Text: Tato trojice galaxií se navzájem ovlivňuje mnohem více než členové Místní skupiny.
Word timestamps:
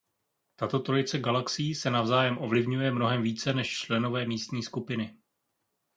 Tato 0.55 0.79
trojice 0.79 1.19
galaxií 1.19 1.75
se 1.75 1.89
navzájem 1.91 2.37
ovlivňuje 2.37 2.91
mnohem 2.91 3.21
více 3.21 3.53
než 3.53 3.77
členové 3.77 4.25
Místní 4.25 4.63
skupiny. 4.63 5.17